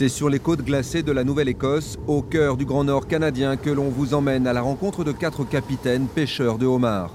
[0.00, 3.68] C'est sur les côtes glacées de la Nouvelle-Écosse, au cœur du Grand Nord canadien, que
[3.68, 7.12] l'on vous emmène à la rencontre de quatre capitaines pêcheurs de homards.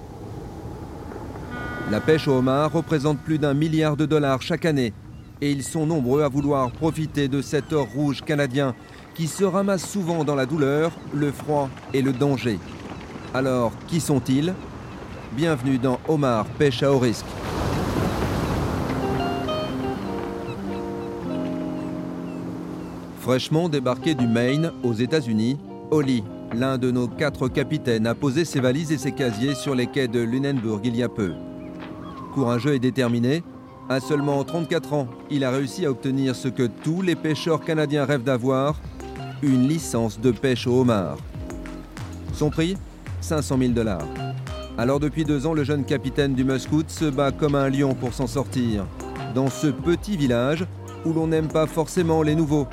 [1.90, 4.94] La pêche au homard représente plus d'un milliard de dollars chaque année
[5.42, 8.76] et ils sont nombreux à vouloir profiter de cet or rouge canadien
[9.16, 12.60] qui se ramasse souvent dans la douleur, le froid et le danger.
[13.34, 14.54] Alors, qui sont-ils?
[15.36, 17.26] Bienvenue dans Homard Pêche à haut risque.
[23.26, 25.58] Fraîchement débarqué du Maine aux États-Unis,
[25.90, 26.24] Holly,
[26.54, 30.08] l'un de nos quatre capitaines, a posé ses valises et ses casiers sur les quais
[30.08, 31.34] de Lunenburg il y a peu.
[32.36, 33.42] Courageux et déterminé,
[33.90, 38.06] à seulement 34 ans, il a réussi à obtenir ce que tous les pêcheurs canadiens
[38.06, 38.80] rêvent d'avoir,
[39.42, 41.18] une licence de pêche au homard.
[42.32, 42.78] Son prix?
[43.22, 44.06] 500 000 dollars.
[44.78, 48.14] Alors depuis deux ans, le jeune capitaine du Muscoot se bat comme un lion pour
[48.14, 48.86] s'en sortir.
[49.34, 50.68] Dans ce petit village
[51.06, 52.68] où l'on n'aime pas forcément les nouveaux,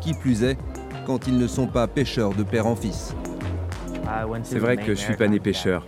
[0.00, 0.58] qui plus est
[1.06, 3.14] quand ils ne sont pas pêcheurs de père en fils.
[4.42, 5.86] C'est vrai que je suis pas né pêcheur,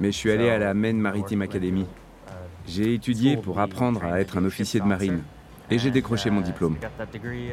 [0.00, 1.86] mais je suis allé à la Maine Maritime Academy.
[2.66, 5.22] J'ai étudié pour apprendre à être un officier de marine
[5.70, 6.76] et j'ai décroché mon diplôme.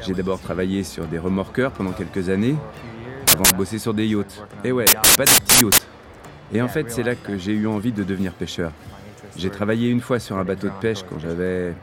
[0.01, 2.55] J'ai d'abord travaillé sur des remorqueurs pendant quelques années
[3.33, 4.43] avant de bosser sur des yachts.
[4.63, 4.85] Et ouais,
[5.17, 5.87] pas des petits yachts.
[6.53, 8.71] Et en fait, c'est là que j'ai eu envie de devenir pêcheur.
[9.35, 11.73] J'ai travaillé une fois sur un bateau de pêche quand j'avais,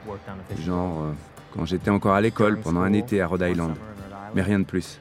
[0.65, 1.13] genre, euh,
[1.53, 3.75] quand j'étais encore à l'école pendant un été à Rhode Island
[4.35, 5.01] mais rien de plus.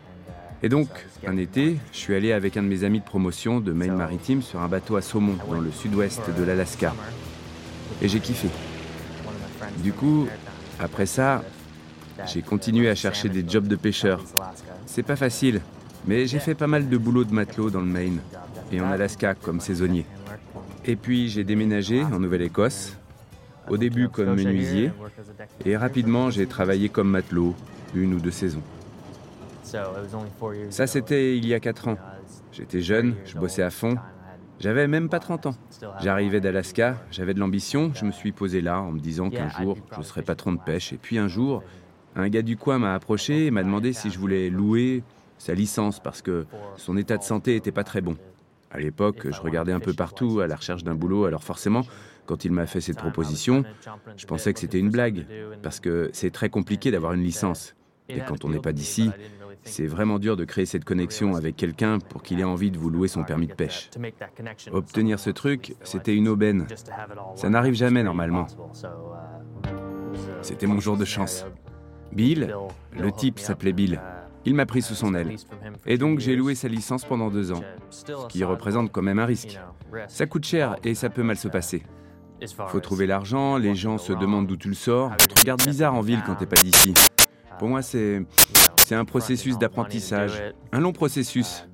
[0.61, 0.89] Et donc,
[1.25, 4.41] un été, je suis allé avec un de mes amis de promotion de Maine Maritime
[4.41, 6.93] sur un bateau à saumon dans le sud-ouest de l'Alaska.
[8.01, 8.49] Et j'ai kiffé.
[9.77, 10.27] Du coup,
[10.79, 11.43] après ça,
[12.27, 14.21] j'ai continué à chercher des jobs de pêcheur.
[14.85, 15.61] C'est pas facile,
[16.05, 18.19] mais j'ai fait pas mal de boulot de matelot dans le Maine
[18.71, 20.05] et en Alaska comme saisonnier.
[20.85, 22.97] Et puis j'ai déménagé en Nouvelle-Écosse,
[23.69, 24.91] au début comme menuisier,
[25.65, 27.55] et rapidement j'ai travaillé comme matelot,
[27.93, 28.63] une ou deux saisons.
[30.69, 31.97] Ça, c'était il y a 4 ans.
[32.51, 33.95] J'étais jeune, je bossais à fond.
[34.59, 35.55] J'avais même pas 30 ans.
[36.01, 39.77] J'arrivais d'Alaska, j'avais de l'ambition, je me suis posé là en me disant qu'un jour,
[39.97, 40.91] je serais patron de pêche.
[40.91, 41.63] Et puis un jour,
[42.15, 45.03] un gars du coin m'a approché et m'a demandé si je voulais louer
[45.37, 48.17] sa licence parce que son état de santé était pas très bon.
[48.71, 51.83] À l'époque, je regardais un peu partout à la recherche d'un boulot, alors forcément,
[52.25, 53.63] quand il m'a fait cette proposition,
[54.17, 55.25] je pensais que c'était une blague,
[55.63, 57.75] parce que c'est très compliqué d'avoir une licence.
[58.09, 59.09] Et quand on n'est pas d'ici,
[59.63, 62.89] c'est vraiment dur de créer cette connexion avec quelqu'un pour qu'il ait envie de vous
[62.89, 63.89] louer son permis de pêche.
[64.71, 66.65] Obtenir ce truc, c'était une aubaine.
[67.35, 68.47] Ça n'arrive jamais normalement.
[70.41, 71.45] C'était mon jour de chance.
[72.11, 72.55] Bill,
[72.97, 74.01] le type s'appelait Bill.
[74.45, 75.35] Il m'a pris sous son aile.
[75.85, 79.25] Et donc j'ai loué sa licence pendant deux ans, ce qui représente quand même un
[79.25, 79.59] risque.
[80.07, 81.83] Ça coûte cher et ça peut mal se passer.
[82.69, 85.93] Faut trouver l'argent, les gens se demandent d'où tu le sors, tu te regardes bizarre
[85.93, 86.93] en ville quand t'es pas d'ici.
[87.59, 88.23] Pour moi, c'est
[88.89, 90.41] c'est un processus d'apprentissage,
[90.71, 91.67] un long processus.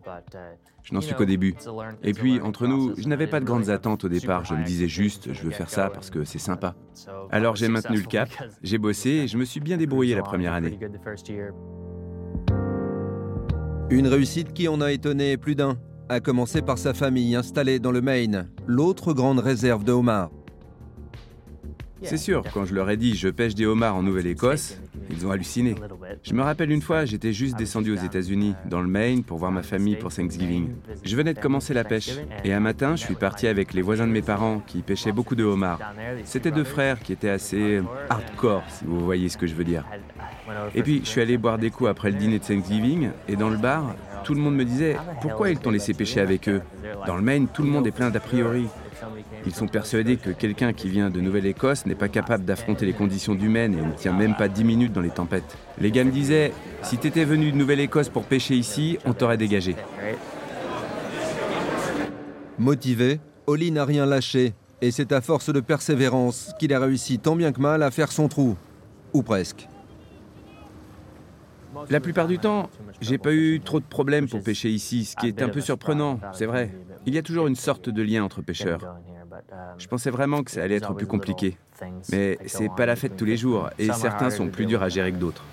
[0.83, 1.55] Je n'en suis qu'au début.
[2.03, 4.43] Et puis, entre nous, je n'avais pas de grandes attentes au départ.
[4.43, 6.75] Je me disais juste, je veux faire ça parce que c'est sympa.
[7.31, 8.27] Alors j'ai maintenu le cap,
[8.61, 10.77] j'ai bossé et je me suis bien débrouillé la première année.
[13.89, 15.77] Une réussite qui en a étonné plus d'un,
[16.09, 20.31] à commencer par sa famille installée dans le Maine, l'autre grande réserve de homards.
[22.03, 24.77] C'est sûr, quand je leur ai dit je pêche des homards en Nouvelle-Écosse,
[25.09, 25.75] ils ont halluciné.
[26.23, 29.51] Je me rappelle une fois, j'étais juste descendu aux États-Unis, dans le Maine, pour voir
[29.51, 30.69] ma famille pour Thanksgiving.
[31.03, 32.11] Je venais de commencer la pêche.
[32.43, 35.35] Et un matin, je suis parti avec les voisins de mes parents qui pêchaient beaucoup
[35.35, 35.79] de homards.
[36.23, 39.85] C'était deux frères qui étaient assez hardcore, si vous voyez ce que je veux dire.
[40.73, 43.49] Et puis, je suis allé boire des coups après le dîner de Thanksgiving, et dans
[43.49, 46.61] le bar, tout le monde me disait Pourquoi ils t'ont laissé pêcher avec eux?
[47.05, 48.67] Dans le Maine, tout le monde est plein d'a priori.
[49.45, 53.35] Ils sont persuadés que quelqu'un qui vient de Nouvelle-Écosse n'est pas capable d'affronter les conditions
[53.35, 55.57] humaines et ne tient même pas 10 minutes dans les tempêtes.
[55.79, 56.51] Les gars me disaient
[56.81, 59.75] Si t'étais venu de Nouvelle-Écosse pour pêcher ici, on t'aurait dégagé.
[62.57, 64.53] Motivé, Oli n'a rien lâché.
[64.81, 68.11] Et c'est à force de persévérance qu'il a réussi tant bien que mal à faire
[68.11, 68.55] son trou.
[69.13, 69.67] Ou presque.
[71.89, 72.69] La plupart du temps,
[73.01, 76.19] j'ai pas eu trop de problèmes pour pêcher ici, ce qui est un peu surprenant,
[76.33, 76.71] c'est vrai.
[77.05, 78.81] Il y a toujours une sorte de lien entre pêcheurs.
[79.77, 81.57] Je pensais vraiment que ça allait être plus compliqué.
[82.11, 85.11] Mais c'est pas la fête tous les jours, et certains sont plus durs à gérer
[85.11, 85.43] que d'autres.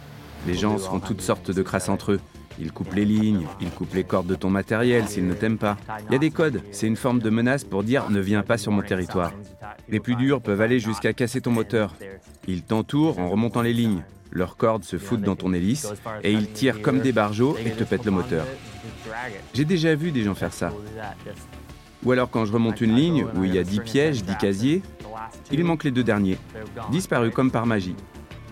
[0.47, 2.21] Les gens font toutes sortes de crasses entre eux.
[2.59, 5.77] Ils coupent les lignes, ils coupent les cordes de ton matériel s'ils ne t'aiment pas.
[6.09, 8.59] Il y a des codes, c'est une forme de menace pour dire ne viens pas
[8.59, 9.33] sur mon territoire.
[9.89, 11.95] Les plus durs peuvent aller jusqu'à casser ton moteur.
[12.47, 14.03] Ils t'entourent en remontant les lignes.
[14.33, 15.93] Leurs cordes se foutent dans ton hélice
[16.23, 18.47] et ils tirent comme des barjots et te pètent le moteur.
[19.53, 20.71] J'ai déjà vu des gens faire ça.
[22.05, 24.83] Ou alors quand je remonte une ligne où il y a 10 pièges, 10 casiers,
[25.51, 26.39] il manque les deux derniers,
[26.91, 27.95] disparus comme par magie.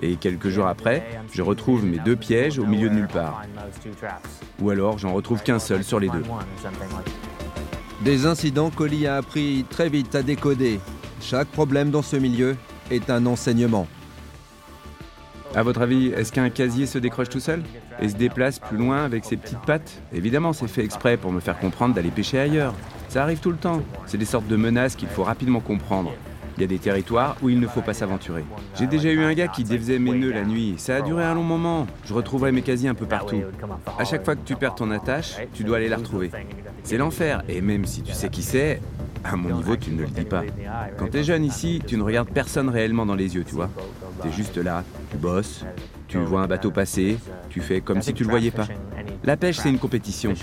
[0.03, 3.43] Et quelques jours après, je retrouve mes deux pièges au milieu de nulle part.
[4.61, 6.23] Ou alors j'en retrouve qu'un seul sur les deux.
[8.03, 10.81] Des incidents qu'Oli a appris très vite à décoder.
[11.21, 12.57] Chaque problème dans ce milieu
[12.91, 13.87] est un enseignement.
[15.55, 17.63] À votre avis, est-ce qu'un casier se décroche tout seul
[18.01, 21.41] et se déplace plus loin avec ses petites pattes Évidemment, c'est fait exprès pour me
[21.41, 22.73] faire comprendre d'aller pêcher ailleurs.
[23.09, 23.83] Ça arrive tout le temps.
[24.07, 26.13] C'est des sortes de menaces qu'il faut rapidement comprendre.
[26.57, 28.45] Il y a des territoires où il ne faut pas s'aventurer.
[28.79, 30.75] J'ai déjà eu un gars qui défaisait mes nœuds la nuit.
[30.77, 31.87] Ça a duré un long moment.
[32.05, 33.43] Je retrouvais mes casiers un peu partout.
[33.99, 36.31] À chaque fois que tu perds ton attache, tu dois aller la retrouver.
[36.85, 37.43] C'est l'enfer.
[37.49, 38.81] Et même si tu sais qui c'est,
[39.25, 40.43] à mon niveau, tu ne le dis pas.
[40.99, 43.71] Quand tu es jeune ici, tu ne regardes personne réellement dans les yeux, tu vois.
[44.23, 45.65] Tu es juste là, tu bosses,
[46.09, 47.19] tu vois un bateau passer,
[47.49, 48.67] tu fais comme si tu le voyais pas.
[49.25, 50.35] La pêche, c'est une compétition.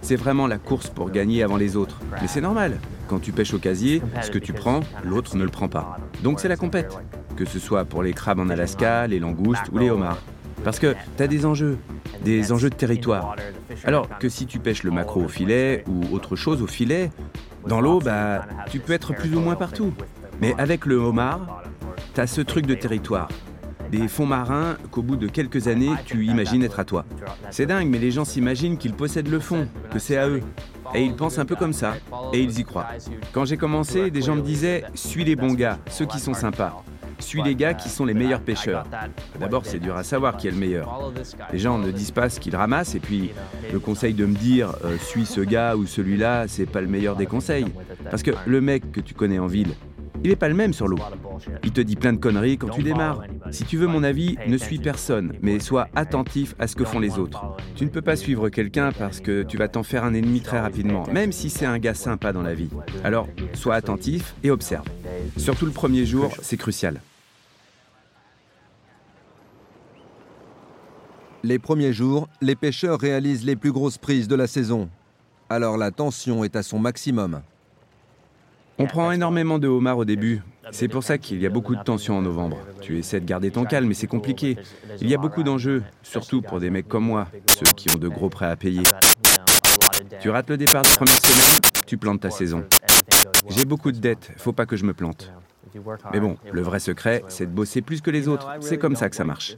[0.00, 2.00] C'est vraiment la course pour gagner avant les autres.
[2.20, 2.80] Mais c'est normal.
[3.08, 5.96] Quand tu pêches au casier, ce que tu prends, l'autre ne le prend pas.
[6.22, 6.96] Donc c'est la compète.
[7.36, 10.18] Que ce soit pour les crabes en Alaska, les langoustes ou les homards.
[10.64, 11.78] Parce que tu as des enjeux,
[12.24, 13.36] des enjeux de territoire.
[13.84, 17.10] Alors que si tu pêches le maquereau au filet ou autre chose au filet,
[17.66, 19.92] dans l'eau, bah, tu peux être plus ou moins partout.
[20.40, 21.62] Mais avec le homard,
[22.14, 23.28] tu as ce truc de territoire
[23.92, 27.04] des fonds marins qu'au bout de quelques années, tu imagines être à toi.
[27.50, 30.40] C'est dingue, mais les gens s'imaginent qu'ils possèdent le fond, que c'est à eux.
[30.94, 31.94] Et ils pensent un peu comme ça,
[32.32, 32.88] et ils y croient.
[33.32, 36.82] Quand j'ai commencé, des gens me disaient Suis les bons gars, ceux qui sont sympas.
[37.22, 38.84] Suis les gars qui sont les meilleurs pêcheurs.
[39.38, 41.12] D'abord, c'est dur à savoir qui est le meilleur.
[41.52, 43.30] Les gens ne disent pas ce qu'ils ramassent, et puis
[43.72, 47.16] le conseil de me dire euh, Suis ce gars ou celui-là, c'est pas le meilleur
[47.16, 47.66] des conseils.
[48.10, 49.74] Parce que le mec que tu connais en ville,
[50.24, 50.98] il n'est pas le même sur l'eau.
[51.64, 53.22] Il te dit plein de conneries quand tu démarres.
[53.50, 57.00] Si tu veux mon avis, ne suis personne, mais sois attentif à ce que font
[57.00, 57.56] les autres.
[57.74, 60.60] Tu ne peux pas suivre quelqu'un parce que tu vas t'en faire un ennemi très
[60.60, 62.70] rapidement, même si c'est un gars sympa dans la vie.
[63.02, 64.84] Alors, sois attentif et observe.
[65.36, 67.00] Surtout le premier jour, c'est crucial.
[71.44, 74.88] Les premiers jours, les pêcheurs réalisent les plus grosses prises de la saison.
[75.50, 77.42] Alors la tension est à son maximum.
[78.78, 80.40] On prend énormément de homards au début.
[80.70, 82.58] C'est pour ça qu'il y a beaucoup de tension en novembre.
[82.80, 84.56] Tu essaies de garder ton calme, mais c'est compliqué.
[85.00, 88.08] Il y a beaucoup d'enjeux, surtout pour des mecs comme moi, ceux qui ont de
[88.08, 88.84] gros prêts à payer.
[90.20, 92.64] Tu rates le départ de première semaine, tu plantes ta saison.
[93.48, 95.32] J'ai beaucoup de dettes, faut pas que je me plante.
[96.12, 98.48] Mais bon, le vrai secret, c'est de bosser plus que les autres.
[98.60, 99.56] C'est comme ça que ça marche.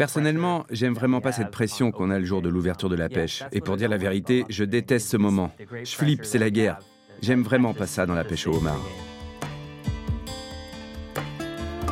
[0.00, 3.42] Personnellement, j'aime vraiment pas cette pression qu'on a le jour de l'ouverture de la pêche.
[3.52, 5.52] Et pour dire la vérité, je déteste ce moment.
[5.84, 6.78] Je flippe, c'est la guerre.
[7.20, 8.80] J'aime vraiment pas ça dans la pêche au homard.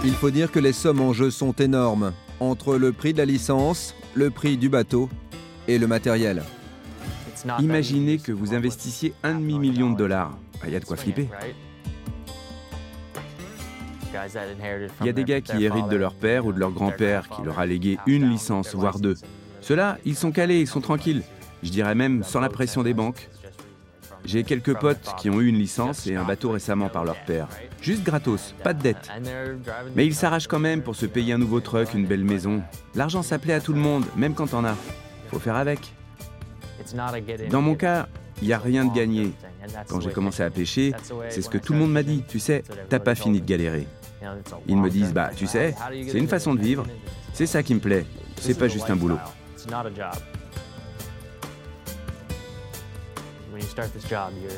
[0.07, 3.27] Il faut dire que les sommes en jeu sont énormes, entre le prix de la
[3.27, 5.11] licence, le prix du bateau
[5.67, 6.45] et le matériel.
[7.59, 10.39] Imaginez que vous investissiez un demi-million de dollars.
[10.67, 11.29] Il y a de quoi flipper.
[15.01, 17.43] Il y a des gars qui héritent de leur père ou de leur grand-père qui
[17.43, 19.17] leur a légué une licence, voire deux.
[19.61, 21.23] Ceux-là, ils sont calés, ils sont tranquilles.
[21.63, 23.29] Je dirais même sans la pression des banques.
[24.25, 27.49] J'ai quelques potes qui ont eu une licence et un bateau récemment par leur père.
[27.81, 29.11] Juste gratos, pas de dette.
[29.95, 32.63] Mais ils s'arrachent quand même pour se payer un nouveau truck, une belle maison.
[32.95, 34.77] L'argent s'appelait à tout le monde, même quand t'en as.
[35.31, 35.93] Faut faire avec.
[37.51, 38.09] Dans mon cas,
[38.43, 39.33] il n'y a rien de gagné.
[39.89, 40.93] Quand j'ai commencé à pêcher,
[41.29, 42.25] c'est ce que tout le monde m'a dit.
[42.29, 43.87] Tu sais, t'as pas fini de galérer.
[44.67, 45.75] Ils me disent, bah, tu sais,
[46.09, 46.87] c'est une façon de vivre.
[47.33, 48.05] C'est ça qui me plaît.
[48.37, 49.19] C'est pas juste un boulot.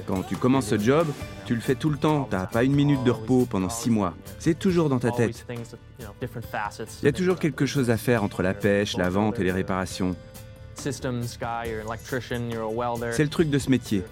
[0.06, 1.08] Quand tu commences ce job,
[1.46, 4.14] tu le fais tout le temps, t'as pas une minute de repos pendant six mois.
[4.38, 5.46] C'est toujours dans ta tête.
[5.98, 9.52] Il y a toujours quelque chose à faire entre la pêche, la vente et les
[9.52, 10.14] réparations.
[10.80, 11.02] C'est
[13.22, 14.02] le truc de ce métier.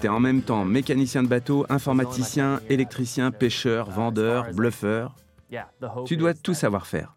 [0.00, 5.14] Tu es en même temps mécanicien de bateau, informaticien, électricien, pêcheur, vendeur, bluffeur.
[6.06, 7.14] Tu dois tout savoir faire.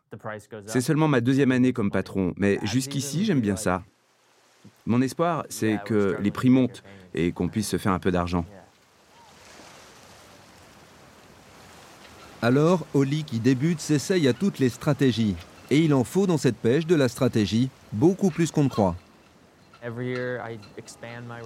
[0.68, 3.84] C'est seulement ma deuxième année comme patron, mais jusqu'ici j'aime bien ça.
[4.86, 8.46] Mon espoir, c'est que les prix montent et qu'on puisse se faire un peu d'argent.
[12.42, 15.36] Alors, Oli qui débute s'essaye à toutes les stratégies.
[15.72, 18.96] Et il en faut dans cette pêche de la stratégie, beaucoup plus qu'on ne croit.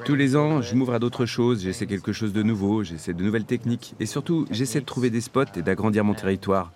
[0.05, 3.23] Tous les ans, je m'ouvre à d'autres choses, j'essaie quelque chose de nouveau, j'essaie de
[3.23, 6.71] nouvelles techniques et surtout, j'essaie de trouver des spots et d'agrandir mon territoire.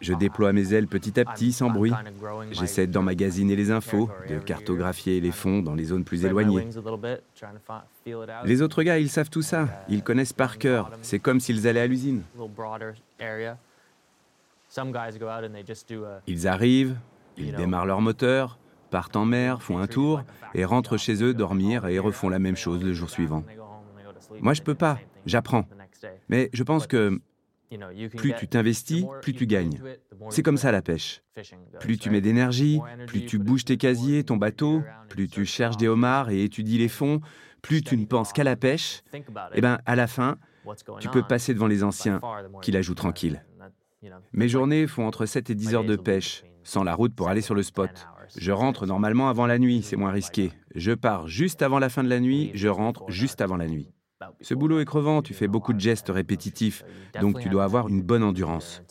[0.00, 1.92] Je déploie mes ailes petit à petit, sans bruit.
[2.50, 6.66] J'essaie d'emmagasiner les infos, de cartographier les fonds dans les zones plus éloignées.
[8.44, 9.68] Les autres gars, ils savent tout ça.
[9.88, 10.90] Ils connaissent par cœur.
[11.02, 12.22] C'est comme s'ils allaient à l'usine.
[16.26, 16.96] Ils arrivent,
[17.36, 18.58] ils démarrent leur moteur,
[18.90, 20.22] partent en mer, font un tour
[20.54, 23.44] et rentrent chez eux dormir et refont la même chose le jour suivant.
[24.40, 25.66] Moi, je peux pas, j'apprends.
[26.28, 27.20] Mais je pense que
[28.16, 29.80] plus tu t'investis, plus tu gagnes.
[30.30, 31.22] C'est comme ça la pêche.
[31.80, 35.88] Plus tu mets d'énergie, plus tu bouges tes casiers, ton bateau, plus tu cherches des
[35.88, 37.20] homards et étudies les fonds,
[37.62, 39.22] plus tu ne penses qu'à la pêche, et
[39.54, 40.36] eh bien à la fin,
[41.00, 42.20] tu peux passer devant les anciens
[42.60, 43.42] qui la jouent tranquille.
[44.32, 47.40] Mes journées font entre 7 et 10 heures de pêche, sans la route pour aller
[47.40, 47.90] sur le spot.
[48.36, 50.52] Je rentre normalement avant la nuit, c'est moins risqué.
[50.74, 53.92] Je pars juste avant la fin de la nuit, je rentre juste avant la nuit.
[54.40, 56.84] Ce boulot est crevant, tu fais beaucoup de gestes répétitifs,
[57.20, 58.82] donc tu dois avoir une bonne endurance.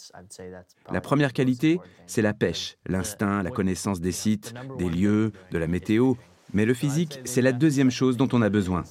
[0.91, 5.67] La première qualité, c'est la pêche, l'instinct, la connaissance des sites, des lieux, de la
[5.67, 6.15] météo.
[6.53, 8.83] Mais le physique, c'est la deuxième chose dont on a besoin.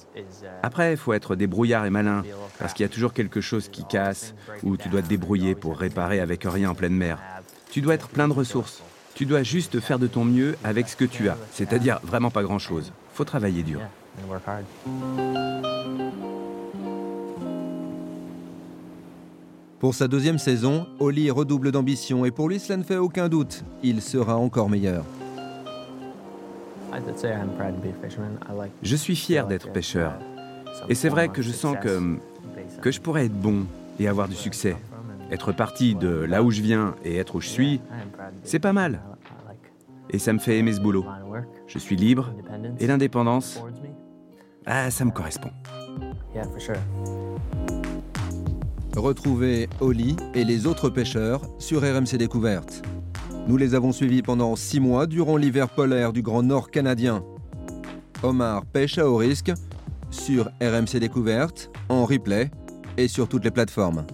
[0.63, 2.23] Après, il faut être débrouillard et malin,
[2.59, 5.77] parce qu'il y a toujours quelque chose qui casse, ou tu dois te débrouiller pour
[5.77, 7.19] réparer avec rien en pleine mer.
[7.71, 8.81] Tu dois être plein de ressources.
[9.13, 12.43] Tu dois juste faire de ton mieux avec ce que tu as, c'est-à-dire vraiment pas
[12.43, 12.91] grand-chose.
[13.13, 13.81] Faut travailler dur.
[19.79, 23.63] Pour sa deuxième saison, Oli redouble d'ambition et pour lui cela ne fait aucun doute,
[23.81, 25.03] il sera encore meilleur.
[28.81, 30.13] Je suis fier d'être pêcheur.
[30.89, 32.17] Et c'est vrai que je sens que,
[32.81, 33.65] que je pourrais être bon
[33.99, 34.75] et avoir du succès.
[35.31, 37.81] Être parti de là où je viens et être où je suis,
[38.43, 39.01] c'est pas mal.
[40.09, 41.05] Et ça me fait aimer ce boulot.
[41.67, 42.33] Je suis libre
[42.79, 43.63] et l'indépendance,
[44.65, 45.51] ah, ça me correspond.
[48.95, 52.81] Retrouvez Oli et les autres pêcheurs sur RMC Découverte.
[53.47, 57.23] Nous les avons suivis pendant six mois durant l'hiver polaire du Grand Nord canadien.
[58.23, 59.51] Omar pêche à haut risque
[60.11, 62.51] sur RMC Découverte, en replay
[62.97, 64.05] et sur toutes les plateformes.